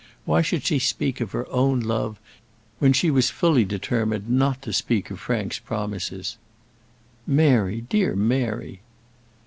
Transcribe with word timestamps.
Why 0.25 0.41
should 0.41 0.63
she 0.63 0.79
speak 0.79 1.21
of 1.21 1.31
her 1.33 1.47
own 1.51 1.79
love 1.79 2.19
when 2.79 2.91
she 2.91 3.11
was 3.11 3.29
fully 3.29 3.63
determined 3.63 4.27
not 4.27 4.59
to 4.63 4.73
speak 4.73 5.11
of 5.11 5.19
Frank's 5.19 5.59
promises. 5.59 6.37
"Mary, 7.27 7.81
dear 7.81 8.15
Mary." 8.15 8.81